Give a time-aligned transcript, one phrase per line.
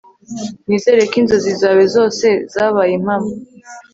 [0.67, 3.31] Nizere ko inzozi zawe zose zabaye impamo